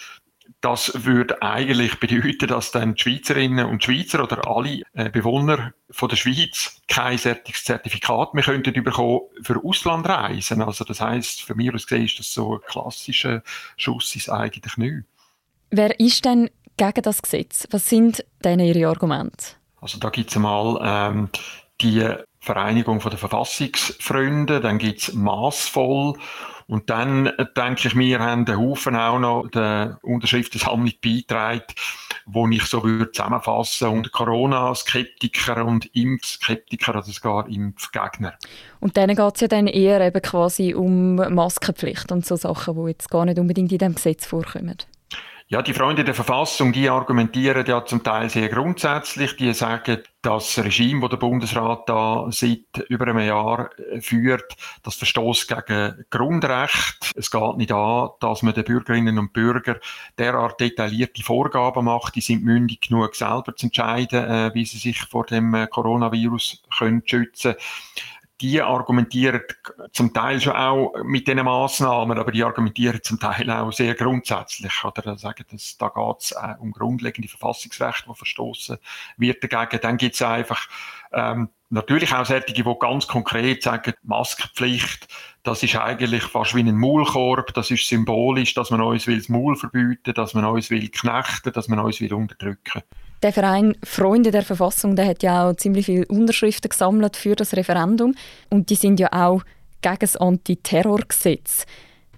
das 0.66 1.04
würde 1.04 1.40
eigentlich 1.42 2.00
bedeuten, 2.00 2.48
dass 2.48 2.72
dann 2.72 2.96
die 2.96 3.00
Schweizerinnen 3.00 3.66
und 3.66 3.84
Schweizer 3.84 4.24
oder 4.24 4.48
alle 4.48 4.82
äh, 4.94 5.10
Bewohner 5.10 5.74
von 5.90 6.08
der 6.08 6.16
Schweiz 6.16 6.82
kein 6.88 7.18
Zertifikat 7.18 8.34
mehr 8.34 8.42
könnten 8.42 8.82
bekommen 8.82 9.20
für 9.42 9.62
Auslandreisen. 9.62 10.62
Also 10.62 10.82
das 10.82 11.00
heißt, 11.00 11.42
für 11.42 11.54
mich 11.54 11.72
aus 11.72 11.86
gesehen 11.86 12.06
ist 12.06 12.18
das 12.18 12.32
so 12.32 12.54
ein 12.54 12.60
klassischer 12.66 13.44
Schuss 13.76 14.12
ins 14.16 14.28
eigene 14.28 14.62
Knie. 14.62 15.02
Wer 15.70 16.00
ist 16.00 16.24
denn 16.24 16.50
gegen 16.76 17.02
das 17.02 17.22
Gesetz? 17.22 17.68
Was 17.70 17.88
sind 17.88 18.24
denn 18.42 18.58
Ihre 18.58 18.88
Argumente? 18.88 19.54
Also 19.80 20.00
da 20.00 20.10
gibt 20.10 20.30
es 20.30 20.36
einmal 20.36 20.80
ähm, 20.82 21.28
die 21.80 22.08
Vereinigung 22.40 22.98
der 22.98 23.18
Verfassungsfreunde, 23.18 24.60
dann 24.60 24.78
gibt 24.78 25.00
es 25.00 25.14
maßvoll 25.14 26.14
und 26.68 26.90
dann 26.90 27.26
äh, 27.26 27.46
denke 27.56 27.88
ich 27.88 27.94
mir, 27.94 28.18
haben 28.18 28.44
der 28.44 28.58
Haufen 28.58 28.96
auch 28.96 29.18
noch 29.18 29.48
der 29.48 29.98
Unterschriftensammlung 30.02 30.92
beigetragen, 31.02 31.62
wo 32.26 32.48
ich 32.48 32.64
so 32.64 32.82
würde 32.82 33.12
zusammenfassen 33.12 33.88
unter 33.88 34.10
Corona-Skeptiker 34.10 35.64
und 35.64 35.86
Impfskeptiker, 35.94 36.96
also 36.96 37.12
sogar 37.12 37.48
Impfgegner. 37.48 38.34
Und 38.80 38.96
denen 38.96 39.14
geht 39.14 39.34
es 39.36 39.40
ja 39.42 39.48
dann 39.48 39.68
eher 39.68 40.00
eben 40.00 40.22
quasi 40.22 40.74
um 40.74 41.16
Maskenpflicht 41.16 42.10
und 42.10 42.26
so 42.26 42.34
Sachen, 42.34 42.74
die 42.74 42.90
jetzt 42.90 43.10
gar 43.10 43.24
nicht 43.24 43.38
unbedingt 43.38 43.70
in 43.70 43.78
diesem 43.78 43.94
Gesetz 43.94 44.26
vorkommen. 44.26 44.76
Ja, 45.48 45.62
die 45.62 45.74
Freunde 45.74 46.02
der 46.02 46.14
Verfassung, 46.14 46.72
die 46.72 46.90
argumentieren 46.90 47.64
ja 47.66 47.84
zum 47.84 48.02
Teil 48.02 48.28
sehr 48.28 48.48
grundsätzlich. 48.48 49.36
Die 49.36 49.54
sagen, 49.54 49.98
das 50.20 50.58
Regime, 50.58 51.02
das 51.02 51.10
der 51.10 51.16
Bundesrat 51.18 51.88
da 51.88 52.26
seit 52.32 52.64
über 52.88 53.06
einem 53.06 53.20
Jahr 53.20 53.70
äh, 53.78 54.00
führt, 54.00 54.56
das 54.82 54.96
verstoßt 54.96 55.46
gegen 55.46 56.04
Grundrecht. 56.10 57.12
Es 57.14 57.30
geht 57.30 57.56
nicht 57.58 57.70
an, 57.70 58.08
dass 58.18 58.42
man 58.42 58.54
den 58.54 58.64
Bürgerinnen 58.64 59.20
und 59.20 59.32
Bürgern 59.32 59.76
derart 60.18 60.60
detaillierte 60.60 61.22
Vorgaben 61.22 61.84
macht. 61.84 62.16
Die 62.16 62.22
sind 62.22 62.42
mündig 62.42 62.80
genug, 62.80 63.14
selber 63.14 63.54
zu 63.54 63.66
entscheiden, 63.66 64.24
äh, 64.24 64.50
wie 64.52 64.64
sie 64.64 64.78
sich 64.78 64.98
vor 65.02 65.26
dem 65.26 65.54
äh, 65.54 65.68
Coronavirus 65.68 66.64
können 66.76 67.04
schützen 67.06 67.52
können 67.52 67.64
die 68.40 68.60
argumentieren 68.60 69.40
zum 69.92 70.12
Teil 70.12 70.40
schon 70.40 70.54
auch 70.54 70.92
mit 71.04 71.26
diesen 71.26 71.44
Massnahmen, 71.44 72.18
aber 72.18 72.32
die 72.32 72.44
argumentieren 72.44 73.02
zum 73.02 73.18
Teil 73.18 73.50
auch 73.50 73.72
sehr 73.72 73.94
grundsätzlich 73.94 74.84
oder 74.84 75.16
sagen, 75.16 75.44
dass 75.50 75.76
da 75.78 75.88
geht 75.88 76.20
es 76.20 76.32
äh, 76.32 76.54
um 76.58 76.72
grundlegende 76.72 77.28
Verfassungsrechte, 77.28 78.04
die 78.08 78.14
verstoßen 78.14 78.78
wird 79.16 79.42
dagegen. 79.42 79.80
Dann 79.80 79.96
gibt 79.96 80.16
es 80.16 80.22
einfach 80.22 80.68
ähm, 81.12 81.48
natürlich 81.70 82.14
auch 82.14 82.26
solche, 82.26 82.52
die 82.52 82.64
ganz 82.78 83.06
konkret 83.06 83.62
sagen, 83.62 83.94
Maskenpflicht, 84.02 85.08
das 85.46 85.62
ist 85.62 85.76
eigentlich 85.76 86.24
fast 86.24 86.56
wie 86.56 86.60
ein 86.60 86.76
Maulkorb, 86.76 87.54
das 87.54 87.70
ist 87.70 87.86
symbolisch, 87.86 88.52
dass 88.54 88.70
man 88.70 88.80
uns 88.80 89.06
will 89.06 89.18
das 89.18 89.28
Maul 89.28 89.54
verbieten, 89.54 90.12
dass 90.12 90.34
man 90.34 90.44
uns 90.44 90.70
will 90.70 90.88
knechten, 90.88 91.52
dass 91.52 91.68
man 91.68 91.78
uns 91.78 92.00
will 92.00 92.12
unterdrücken. 92.12 92.82
Der 93.22 93.32
Verein 93.32 93.76
Freunde 93.84 94.32
der 94.32 94.42
Verfassung, 94.42 94.96
der 94.96 95.06
hat 95.06 95.22
ja 95.22 95.48
auch 95.48 95.54
ziemlich 95.54 95.86
viele 95.86 96.06
Unterschriften 96.06 96.68
gesammelt 96.68 97.16
für 97.16 97.36
das 97.36 97.54
Referendum 97.54 98.14
und 98.50 98.70
die 98.70 98.74
sind 98.74 98.98
ja 98.98 99.12
auch 99.12 99.42
gegen 99.82 99.98
das 100.00 100.16
Antiterrorgesetz. 100.16 101.64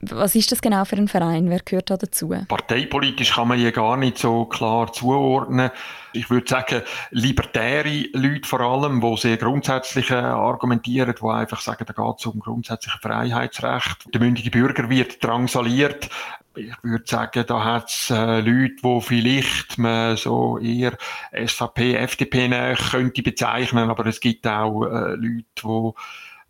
Was 0.01 0.35
ist 0.35 0.53
das 0.53 0.63
genau 0.63 0.85
für 0.85 0.97
ein 0.97 1.09
Verein? 1.09 1.51
Wer 1.51 1.61
gehört 1.61 1.91
da 1.91 1.97
dazu? 1.97 2.35
Parteipolitisch 2.49 3.35
kann 3.35 3.49
man 3.49 3.59
hier 3.59 3.73
gar 3.73 3.97
nicht 3.97 4.19
so 4.19 4.45
klar 4.45 4.93
zuordnen. 4.93 5.71
Ich 6.13 6.31
würde 6.31 6.49
sagen, 6.49 6.83
libertäre 7.11 8.07
Leute 8.13 8.49
vor 8.49 8.61
allem, 8.61 9.01
die 9.01 9.17
sehr 9.17 9.37
grundsätzlich 9.37 10.11
argumentieren, 10.13 11.15
die 11.21 11.27
einfach 11.27 11.61
sagen, 11.61 11.85
da 11.87 11.93
geht 11.93 12.19
es 12.19 12.27
um 12.27 12.41
grundsätzliche 12.41 12.99
Freiheitsrecht. 12.99 14.13
Der 14.13 14.21
mündige 14.21 14.51
Bürger 14.51 14.89
wird 14.89 15.23
drangsaliert. 15.23 16.09
Ich 16.55 16.75
würde 16.83 17.05
sagen, 17.07 17.45
da 17.47 17.65
hat 17.65 17.89
es 17.89 18.11
äh, 18.11 18.41
Leute, 18.41 18.77
die 18.83 19.01
vielleicht 19.01 19.79
man 19.79 20.17
so 20.17 20.59
eher 20.59 20.97
SVP, 21.33 21.95
FDP 21.95 22.75
könnte 22.91 23.23
bezeichnen, 23.23 23.89
aber 23.89 24.07
es 24.07 24.19
gibt 24.19 24.47
auch 24.47 24.85
äh, 24.85 25.15
Leute, 25.15 25.45
die 25.63 25.91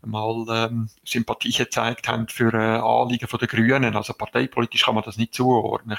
mal 0.08 0.44
ähm, 0.50 0.88
Sympathie 1.04 1.52
gezeigt 1.52 2.08
haben 2.08 2.28
für 2.28 2.52
äh, 2.52 2.78
Anliegen 2.78 3.28
von 3.28 3.38
der 3.38 3.48
Grünen. 3.48 3.96
Also 3.96 4.14
parteipolitisch 4.14 4.84
kann 4.84 4.94
man 4.94 5.04
das 5.04 5.16
nicht 5.16 5.34
zuordnen. 5.34 5.98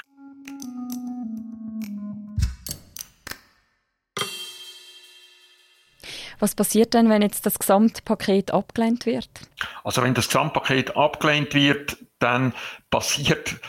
Was 6.40 6.54
passiert 6.54 6.94
denn, 6.94 7.10
wenn 7.10 7.20
jetzt 7.20 7.44
das 7.44 7.58
Gesamtpaket 7.58 8.50
abgelehnt 8.50 9.04
wird? 9.04 9.28
Also 9.84 10.02
wenn 10.02 10.14
das 10.14 10.28
Gesamtpaket 10.28 10.96
abgelehnt 10.96 11.54
wird, 11.54 11.98
dann 12.18 12.54
passiert 12.88 13.60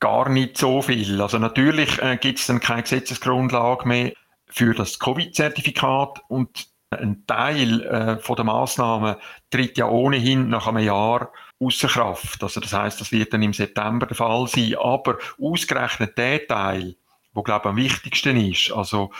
gar 0.00 0.28
nicht 0.28 0.58
so 0.58 0.82
viel. 0.82 1.20
Also 1.20 1.38
natürlich 1.38 2.00
äh, 2.00 2.18
gibt 2.18 2.38
es 2.38 2.46
dann 2.46 2.60
keine 2.60 2.82
Gesetzesgrundlage 2.82 3.88
mehr 3.88 4.12
für 4.46 4.74
das 4.74 4.98
Covid-Zertifikat 4.98 6.20
und 6.28 6.69
ein 6.90 7.24
Teil 7.26 7.82
äh, 7.82 8.18
von 8.18 8.36
der 8.36 8.44
Maßnahmen 8.44 9.16
tritt 9.50 9.78
ja 9.78 9.88
ohnehin 9.88 10.48
nach 10.48 10.66
einem 10.66 10.84
Jahr 10.84 11.32
außer 11.60 11.88
Kraft. 11.88 12.42
Also 12.42 12.60
das 12.60 12.72
heißt, 12.72 13.00
das 13.00 13.12
wird 13.12 13.32
dann 13.32 13.42
im 13.42 13.52
September 13.52 14.06
der 14.06 14.16
Fall 14.16 14.46
sein. 14.48 14.74
Aber 14.80 15.18
ausgerechnet 15.40 16.18
der 16.18 16.46
Teil, 16.46 16.96
wo 17.32 17.42
glaube 17.42 17.68
ich 17.68 17.70
am 17.70 17.76
wichtigsten 17.76 18.36
ist, 18.36 18.72
also 18.72 19.12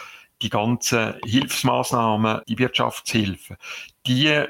die 0.42 0.50
ganzen 0.50 1.14
Hilfsmaßnahmen, 1.24 2.40
die 2.48 2.58
Wirtschaftshilfen, 2.58 3.56
die 4.06 4.44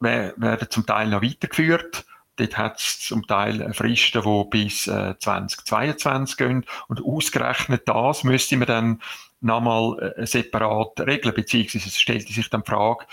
werden 0.00 0.70
zum 0.70 0.86
Teil 0.86 1.08
noch 1.08 1.22
weitergeführt. 1.22 2.04
Dort 2.36 2.58
hat 2.58 2.78
es 2.78 3.00
zum 3.00 3.26
Teil 3.26 3.72
Fristen, 3.74 4.22
die 4.22 4.44
bis 4.50 4.86
äh, 4.88 5.14
2022 5.18 6.36
gehen. 6.36 6.64
Und 6.88 7.04
ausgerechnet 7.04 7.82
das 7.86 8.24
müsste 8.24 8.56
man 8.56 8.66
dann 8.66 9.02
nochmal 9.40 10.14
äh, 10.16 10.26
separat 10.26 11.00
regeln, 11.00 11.34
beziehungsweise 11.34 11.88
es 11.88 12.00
stellt 12.00 12.26
sich 12.26 12.50
dann 12.50 12.62
die 12.62 12.70
Frage, 12.70 13.06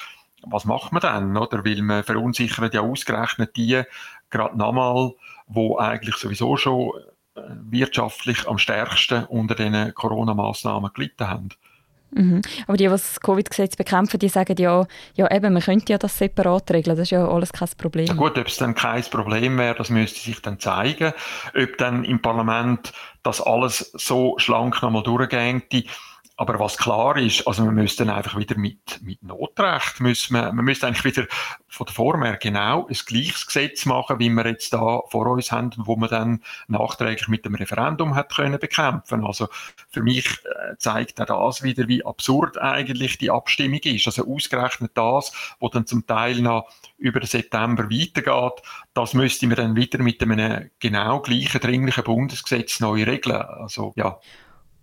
was 0.44 0.66
macht 0.66 0.92
man 0.92 1.02
dann, 1.02 1.38
oder? 1.38 1.64
Weil 1.64 1.82
man 1.82 2.04
verunsichert 2.04 2.74
ja 2.74 2.82
ausgerechnet 2.82 3.56
die, 3.56 3.84
gerade 4.30 4.58
nochmal, 4.58 5.14
wo 5.46 5.78
eigentlich 5.78 6.16
sowieso 6.16 6.58
schon 6.58 6.92
äh, 7.36 7.42
wirtschaftlich 7.70 8.48
am 8.48 8.58
stärksten 8.58 9.26
unter 9.26 9.56
den 9.56 9.94
Corona-Massnahmen 9.94 10.92
gelitten 10.94 11.28
haben. 11.28 11.50
Mhm. 12.14 12.42
Aber 12.68 12.78
die, 12.78 12.84
die 12.84 12.90
das 12.90 13.20
Covid-Gesetz 13.20 13.76
bekämpfen, 13.76 14.20
die 14.20 14.30
sagen 14.30 14.56
ja, 14.58 14.86
ja 15.16 15.32
eben, 15.32 15.54
man 15.54 15.62
könnte 15.62 15.94
ja 15.94 15.98
das 15.98 16.18
separat 16.18 16.72
regeln, 16.72 16.98
das 16.98 17.08
ist 17.08 17.12
ja 17.12 17.28
alles 17.28 17.54
kein 17.54 17.70
Problem. 17.78 18.06
Ja 18.06 18.14
gut, 18.14 18.38
ob 18.38 18.48
es 18.48 18.58
dann 18.58 18.76
kein 18.76 19.04
Problem 19.04 19.58
wäre, 19.58 19.76
das 19.76 19.90
müsste 19.90 20.20
sich 20.20 20.42
dann 20.42 20.60
zeigen. 20.60 21.14
Ob 21.56 21.78
dann 21.78 22.04
im 22.04 22.22
Parlament 22.22 22.92
das 23.24 23.42
alles 23.42 23.92
so 23.94 24.36
schlank 24.38 24.82
nochmal 24.82 25.04
durchgängt, 25.04 25.72
aber 26.42 26.60
was 26.60 26.76
klar 26.76 27.18
ist, 27.18 27.46
also 27.46 27.64
wir 27.64 27.72
müssten 27.72 28.10
einfach 28.10 28.36
wieder 28.36 28.58
mit, 28.58 29.00
mit 29.04 29.22
Notrecht, 29.22 30.00
müssen 30.00 30.34
wir, 30.34 30.52
wir 30.52 30.64
müssen 30.64 30.88
eigentlich 30.88 31.04
wieder 31.06 31.28
von 31.68 31.86
der 31.86 31.94
Form 31.94 32.24
her 32.24 32.38
genau 32.38 32.88
ein 32.88 32.98
gleiches 33.06 33.46
Gesetz 33.46 33.86
machen, 33.86 34.18
wie 34.18 34.32
wir 34.32 34.48
jetzt 34.48 34.74
da 34.74 35.02
vor 35.08 35.28
uns 35.28 35.52
haben, 35.52 35.70
wo 35.78 35.96
man 35.98 36.10
dann 36.10 36.44
nachträglich 36.68 37.28
mit 37.28 37.46
dem 37.46 37.54
Referendum 37.54 38.16
hat 38.16 38.34
können 38.34 38.58
bekämpfen. 38.58 39.24
Also 39.24 39.50
für 39.92 40.02
mich 40.02 40.26
äh, 40.26 40.78
zeigt 40.80 41.22
auch 41.22 41.46
das 41.46 41.62
wieder, 41.62 41.88
wie 41.88 42.04
absurd 42.04 42.58
eigentlich 42.58 43.20
die 43.20 43.30
Abstimmung 43.30 43.82
ist. 43.84 44.08
Also 44.08 44.28
ausgerechnet 44.28 44.94
das, 44.96 45.32
wo 45.60 45.70
dann 45.70 45.86
zum 45.86 46.08
Teil 46.08 46.42
noch 46.42 46.68
über 46.98 47.20
den 47.20 47.28
September 47.28 47.84
weitergeht, 47.84 48.64
das 48.96 49.14
müsste 49.14 49.46
man 49.46 49.58
dann 49.58 49.76
wieder 49.76 50.00
mit 50.00 50.20
einem 50.24 50.72
genau 50.80 51.20
gleichen 51.20 51.62
dringlichen 51.62 52.04
Bundesgesetz 52.04 52.80
neu 52.80 53.04
regeln. 53.04 53.44
Also 53.44 53.94
ja. 53.96 54.18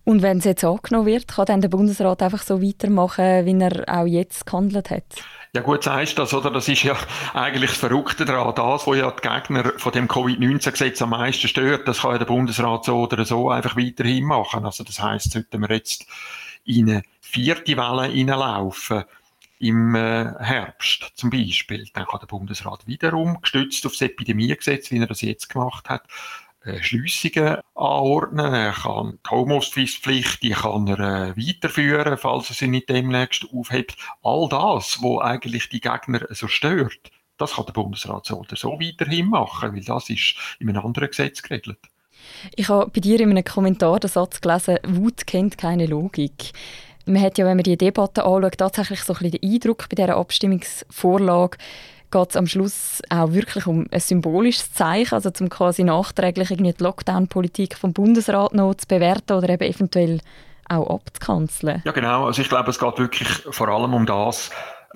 Und 0.08 0.22
wenn 0.22 0.38
es 0.38 0.44
jetzt 0.44 0.64
angenommen 0.64 1.04
wird, 1.04 1.28
kann 1.28 1.44
dann 1.44 1.60
der 1.60 1.68
Bundesrat 1.68 2.22
einfach 2.22 2.42
so 2.42 2.62
weitermachen, 2.62 3.44
wie 3.44 3.60
er 3.60 3.84
auch 3.94 4.06
jetzt 4.06 4.46
gehandelt 4.46 4.88
hat? 4.88 5.04
Ja 5.52 5.60
gut, 5.60 5.84
sagst 5.84 6.18
das, 6.18 6.32
oder? 6.32 6.50
Das 6.50 6.66
ist 6.66 6.82
ja 6.82 6.96
eigentlich 7.34 7.72
das 7.72 7.78
Verrückte 7.78 8.24
daran. 8.24 8.54
Das, 8.54 8.86
was 8.86 8.96
ja 8.96 9.10
die 9.10 9.28
Gegner 9.28 9.74
von 9.76 9.92
dem 9.92 10.08
Covid-19-Gesetz 10.08 11.02
am 11.02 11.10
meisten 11.10 11.46
stört, 11.46 11.86
das 11.86 12.00
kann 12.00 12.12
ja 12.12 12.18
der 12.18 12.24
Bundesrat 12.24 12.86
so 12.86 13.02
oder 13.02 13.22
so 13.26 13.50
einfach 13.50 13.76
weiterhin 13.76 14.24
machen. 14.24 14.64
Also 14.64 14.82
das 14.82 14.98
heisst, 15.02 15.32
sollten 15.32 15.60
wir 15.60 15.76
jetzt 15.76 16.06
in 16.64 16.88
eine 16.88 17.02
vierte 17.20 17.76
Welle 17.76 18.08
hineinlaufen, 18.10 19.04
im 19.58 19.94
äh, 19.94 20.32
Herbst 20.38 21.12
zum 21.16 21.28
Beispiel, 21.28 21.86
dann 21.92 22.06
kann 22.06 22.20
der 22.20 22.28
Bundesrat 22.28 22.86
wiederum, 22.86 23.42
gestützt 23.42 23.84
auf 23.84 23.92
das 23.92 24.02
Epidemiegesetz, 24.02 24.90
wie 24.90 25.00
er 25.00 25.06
das 25.06 25.20
jetzt 25.20 25.50
gemacht 25.50 25.90
hat, 25.90 26.04
Schliessungen 26.82 27.58
anordnen. 27.74 28.52
Er 28.52 28.72
kann 28.72 29.18
die 29.24 29.30
Homeoffice-Pflicht, 29.30 30.42
die 30.42 30.52
äh, 30.52 30.56
weiterführen, 30.56 32.18
falls 32.18 32.50
er 32.50 32.54
sie 32.54 32.68
nicht 32.68 32.88
demnächst 32.88 33.46
aufhebt. 33.52 33.96
All 34.22 34.48
das, 34.48 35.00
wo 35.00 35.20
eigentlich 35.20 35.68
die 35.68 35.80
Gegner 35.80 36.26
so 36.30 36.48
stört, 36.48 37.10
das 37.38 37.54
kann 37.54 37.66
der 37.66 37.72
Bundesrat 37.72 38.26
so 38.26 38.38
oder 38.40 38.56
so 38.56 38.80
weiterhin 38.80 39.28
machen, 39.28 39.74
weil 39.74 39.84
das 39.84 40.10
ist 40.10 40.34
in 40.58 40.68
einem 40.68 40.84
anderen 40.84 41.08
Gesetz 41.08 41.42
geregelt. 41.42 41.78
Ich 42.56 42.68
habe 42.68 42.90
bei 42.90 43.00
dir 43.00 43.20
in 43.20 43.30
einem 43.30 43.44
Kommentar 43.44 44.00
den 44.00 44.10
Satz 44.10 44.40
gelesen, 44.40 44.78
Wut 44.86 45.26
kennt 45.26 45.56
keine 45.56 45.86
Logik. 45.86 46.52
Man 47.06 47.22
hat 47.22 47.38
ja, 47.38 47.46
wenn 47.46 47.56
man 47.56 47.64
die 47.64 47.78
Debatte 47.78 48.24
anschaut, 48.24 48.58
tatsächlich 48.58 49.00
so 49.00 49.14
ein 49.14 49.18
bisschen 49.18 49.40
den 49.40 49.54
Eindruck 49.54 49.88
bei 49.88 49.96
dieser 49.96 50.16
Abstimmungsvorlage, 50.16 51.56
geht 52.10 52.30
es 52.30 52.36
am 52.36 52.46
Schluss 52.46 53.02
auch 53.10 53.32
wirklich 53.32 53.66
um 53.66 53.86
ein 53.90 54.00
symbolisches 54.00 54.72
Zeichen, 54.72 55.14
also 55.14 55.30
zum 55.30 55.48
quasi 55.48 55.84
nachträglich 55.84 56.50
irgendwie 56.50 56.72
die 56.72 56.82
Lockdown-Politik 56.82 57.76
vom 57.76 57.92
Bundesrat 57.92 58.54
noch 58.54 58.74
zu 58.74 58.86
bewerten 58.86 59.34
oder 59.34 59.48
eben 59.48 59.64
eventuell 59.64 60.20
auch 60.68 60.88
abzukanzeln. 60.90 61.82
Ja 61.84 61.92
genau, 61.92 62.26
also 62.26 62.42
ich 62.42 62.48
glaube, 62.48 62.70
es 62.70 62.78
geht 62.78 62.98
wirklich 62.98 63.28
vor 63.50 63.68
allem 63.68 63.94
um 63.94 64.06
das, 64.06 64.50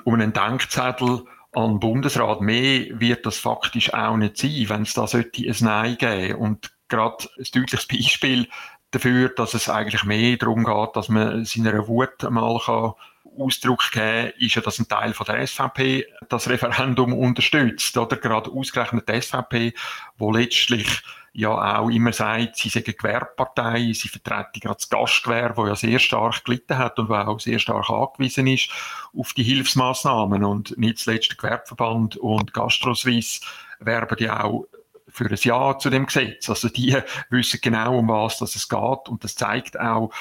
um 0.04 0.14
einen 0.14 0.33
Denkzettel 0.33 1.23
an 1.52 1.73
den 1.73 1.81
Bundesrat. 1.81 2.40
Mehr 2.40 2.87
wird 2.99 3.26
das 3.26 3.38
faktisch 3.38 3.92
auch 3.92 4.16
nicht 4.16 4.37
sein, 4.37 4.69
wenn 4.69 4.83
es 4.83 4.95
da 4.95 5.07
sollte 5.07 5.42
ein 5.42 5.57
Nein 5.61 5.97
geben. 5.99 6.37
Und 6.37 6.73
gerade 6.88 7.25
ein 7.38 7.47
deutliches 7.52 7.87
Beispiel 7.87 8.49
dafür, 8.90 9.31
dass 9.31 9.54
es 9.54 9.69
eigentlich 9.69 10.04
mehr 10.04 10.37
darum 10.37 10.64
geht, 10.64 10.97
dass 10.97 11.09
man 11.09 11.45
seiner 11.45 11.88
Wut 11.88 12.23
mal 12.31 12.59
kann 12.64 12.92
Ausdruck 13.38 13.90
geben, 13.92 14.32
ist 14.38 14.54
ja, 14.54 14.62
dass 14.62 14.78
ein 14.78 14.88
Teil 14.88 15.14
von 15.14 15.26
der 15.26 15.46
SVP 15.46 16.06
das 16.28 16.48
Referendum 16.48 17.12
unterstützt, 17.12 17.96
oder? 17.96 18.16
Gerade 18.16 18.50
ausgerechnet 18.50 19.08
die 19.08 19.20
SVP, 19.20 19.74
wo 20.18 20.32
letztlich 20.32 21.02
ja 21.32 21.78
auch 21.78 21.88
immer 21.88 22.12
sagt, 22.12 22.56
sie 22.56 22.68
sind 22.68 22.86
eine 22.86 22.94
Gewerbepartei, 22.94 23.92
sie 23.94 24.08
vertreten 24.08 24.60
gerade 24.60 24.76
das 24.76 24.90
Gastgewerbe, 24.90 25.68
das 25.68 25.82
ja 25.82 25.90
sehr 25.90 25.98
stark 25.98 26.44
gelitten 26.44 26.76
hat 26.76 26.98
und 26.98 27.10
auch 27.10 27.40
sehr 27.40 27.58
stark 27.58 27.88
angewiesen 27.88 28.46
ist 28.46 28.68
auf 29.16 29.32
die 29.32 29.42
Hilfsmaßnahmen 29.42 30.44
und 30.44 30.76
nicht 30.76 30.98
zuletzt 30.98 31.30
der 31.30 31.36
Gewerbeverband 31.38 32.16
und 32.16 32.52
GastroSuisse 32.52 33.40
werben 33.80 34.22
ja 34.22 34.44
auch 34.44 34.66
für 35.08 35.24
ein 35.24 35.38
Ja 35.40 35.78
zu 35.78 35.90
dem 35.90 36.06
Gesetz. 36.06 36.48
Also 36.48 36.68
die 36.68 36.96
wissen 37.30 37.60
genau, 37.62 37.98
um 37.98 38.08
was 38.08 38.40
es 38.40 38.68
geht 38.68 39.08
und 39.08 39.24
das 39.24 39.34
zeigt 39.34 39.80
auch, 39.80 40.12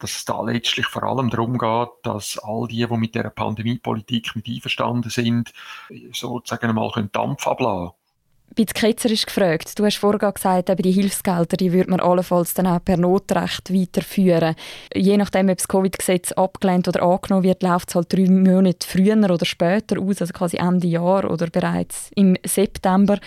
dass 0.00 0.16
es 0.16 0.24
da 0.24 0.42
letztlich 0.42 0.86
vor 0.86 1.02
allem 1.04 1.30
darum 1.30 1.58
geht, 1.58 1.88
dass 2.02 2.38
all 2.38 2.66
die, 2.66 2.86
die 2.86 2.96
mit 2.96 3.14
der 3.14 3.30
Pandemiepolitik 3.30 4.34
mit 4.34 4.48
einverstanden 4.48 5.10
sind, 5.10 5.52
sozusagen 6.12 6.68
einmal 6.68 6.90
Dampf 7.12 7.46
ablassen 7.46 7.92
bei 8.56 8.64
Ketzer 8.64 9.10
ist 9.10 9.26
gefragt. 9.26 9.78
Du 9.78 9.84
hast 9.84 9.98
vorhin 9.98 10.32
gesagt, 10.34 10.70
eben 10.70 10.82
die 10.82 10.90
Hilfsgelder, 10.90 11.56
die 11.56 11.72
würde 11.72 11.90
man 11.90 12.00
allenfalls 12.00 12.54
dann 12.54 12.66
auch 12.66 12.84
per 12.84 12.96
Notrecht 12.96 13.72
weiterführen. 13.72 14.56
Je 14.94 15.16
nachdem, 15.16 15.48
ob 15.48 15.58
das 15.58 15.68
Covid-Gesetz 15.68 16.32
abgelehnt 16.32 16.88
oder 16.88 17.02
angenommen 17.02 17.44
wird, 17.44 17.62
läuft 17.62 17.90
es 17.90 17.94
halt 17.94 18.12
drei 18.12 18.28
Monate 18.28 18.86
früher 18.86 19.16
oder 19.30 19.46
später 19.46 20.00
aus, 20.00 20.20
also 20.20 20.32
quasi 20.32 20.56
Ende 20.56 20.88
Jahr 20.88 21.30
oder 21.30 21.46
bereits 21.46 22.10
im 22.16 22.36
September. 22.44 23.18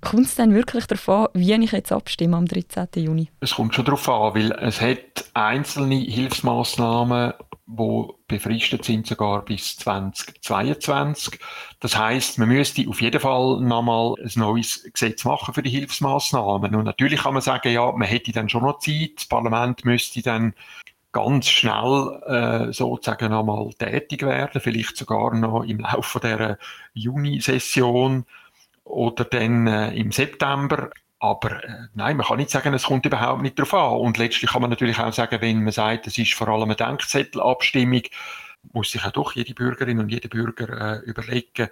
Kommt 0.00 0.26
es 0.26 0.34
dann 0.34 0.54
wirklich 0.54 0.86
darauf 0.86 1.08
an, 1.08 1.28
wie 1.34 1.52
ich 1.52 1.72
jetzt 1.72 1.92
abstimme 1.92 2.36
am 2.36 2.46
13. 2.46 2.88
Juni? 2.96 3.28
Es 3.40 3.54
kommt 3.54 3.74
schon 3.74 3.84
darauf 3.84 4.08
an, 4.08 4.34
weil 4.34 4.52
es 4.52 4.80
hat 4.80 5.30
einzelne 5.34 5.96
Hilfsmaßnahmen, 5.96 7.34
die 7.66 8.08
befristet 8.26 8.84
sind 8.84 9.06
sogar 9.06 9.44
bis 9.44 9.76
2022. 9.76 11.38
Das 11.80 11.96
heißt, 11.96 12.38
man 12.38 12.48
müsste 12.48 12.88
auf 12.88 13.00
jeden 13.00 13.20
Fall 13.20 13.60
nochmal 13.60 14.14
ein 14.22 14.30
neues 14.36 14.88
Gesetz 14.92 15.24
machen 15.24 15.54
für 15.54 15.62
die 15.62 15.70
Hilfsmaßnahmen. 15.70 16.74
Und 16.74 16.84
natürlich 16.84 17.20
kann 17.20 17.34
man 17.34 17.42
sagen, 17.42 17.72
ja, 17.72 17.92
man 17.92 18.08
hätte 18.08 18.32
dann 18.32 18.48
schon 18.48 18.62
noch 18.62 18.78
Zeit. 18.78 19.12
Das 19.16 19.26
Parlament 19.26 19.84
müsste 19.84 20.22
dann 20.22 20.54
ganz 21.12 21.48
schnell 21.48 22.20
äh, 22.26 22.72
sozusagen 22.72 23.30
nochmal 23.30 23.70
tätig 23.74 24.22
werden, 24.22 24.60
vielleicht 24.60 24.96
sogar 24.96 25.34
noch 25.34 25.64
im 25.64 25.80
Laufe 25.80 26.20
der 26.20 26.58
Juni-Session 26.94 28.24
oder 28.84 29.24
dann 29.24 29.66
äh, 29.66 29.94
im 29.94 30.12
September. 30.12 30.90
Aber 31.18 31.62
äh, 31.62 31.88
nein, 31.94 32.16
man 32.16 32.26
kann 32.26 32.38
nicht 32.38 32.50
sagen, 32.50 32.72
es 32.74 32.84
kommt 32.84 33.06
überhaupt 33.06 33.42
nicht 33.42 33.58
darauf 33.58 33.74
an. 33.74 33.98
Und 33.98 34.18
letztlich 34.18 34.50
kann 34.50 34.62
man 34.62 34.70
natürlich 34.70 34.98
auch 34.98 35.12
sagen, 35.12 35.40
wenn 35.40 35.62
man 35.62 35.72
sagt, 35.72 36.06
es 36.06 36.18
ist 36.18 36.34
vor 36.34 36.48
allem 36.48 36.64
eine 36.64 36.76
Denkzettelabstimmung, 36.76 38.02
muss 38.72 38.90
sich 38.90 39.04
auch 39.04 39.12
doch 39.12 39.32
jede 39.34 39.54
Bürgerin 39.54 39.98
und 39.98 40.10
jeder 40.10 40.28
Bürger 40.28 40.98
äh, 40.98 41.04
überlegen, 41.04 41.68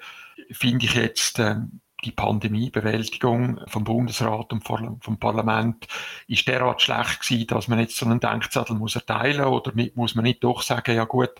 finde 0.50 0.86
ich 0.86 0.94
jetzt 0.94 1.38
äh, 1.38 1.56
die 2.04 2.12
Pandemiebewältigung 2.12 3.60
vom 3.66 3.84
Bundesrat 3.84 4.52
und 4.52 4.64
vom 4.64 5.18
Parlament 5.18 5.86
ist 6.28 6.46
derart 6.46 6.80
schlecht 6.80 7.22
gewesen, 7.22 7.46
dass 7.48 7.68
man 7.68 7.80
jetzt 7.80 7.96
so 7.96 8.06
einen 8.06 8.20
Denkzettel 8.20 8.76
muss 8.76 8.94
erteilen 8.94 9.44
oder 9.44 9.72
muss 9.94 10.14
man 10.14 10.22
nicht 10.22 10.44
doch 10.44 10.62
sagen, 10.62 10.94
ja 10.94 11.04
gut, 11.04 11.32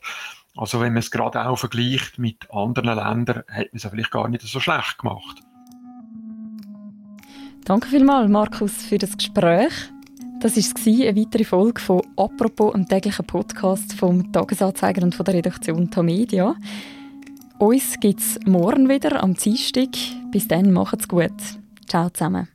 also 0.56 0.80
wenn 0.80 0.92
man 0.92 1.00
es 1.00 1.12
gerade 1.12 1.46
auch 1.46 1.56
vergleicht 1.56 2.18
mit 2.18 2.50
anderen 2.50 2.96
Ländern, 2.96 3.44
hat 3.48 3.72
man 3.72 3.74
es 3.74 3.86
vielleicht 3.86 4.10
gar 4.10 4.28
nicht 4.28 4.42
so 4.42 4.58
schlecht 4.58 4.98
gemacht. 4.98 5.38
Danke 7.68 7.88
vielmals, 7.88 8.30
Markus, 8.30 8.72
für 8.72 8.96
das 8.96 9.14
Gespräch. 9.14 9.74
Das 10.40 10.56
war 10.56 11.06
eine 11.06 11.20
weitere 11.20 11.44
Folge 11.44 11.78
von 11.78 12.00
«Apropos», 12.16 12.74
einem 12.74 12.88
täglichen 12.88 13.26
Podcast 13.26 13.92
vom 13.92 14.32
Tagesanzeiger 14.32 15.02
und 15.02 15.14
von 15.14 15.26
der 15.26 15.34
Redaktion 15.34 15.90
Tamedia. 15.90 16.56
Uns 17.58 18.00
gibt 18.00 18.20
es 18.20 18.40
morgen 18.46 18.88
wieder 18.88 19.22
am 19.22 19.34
Dienstag. 19.34 19.90
Bis 20.30 20.48
dann, 20.48 20.72
macht's 20.72 21.08
gut. 21.08 21.30
Ciao 21.86 22.08
zusammen. 22.08 22.48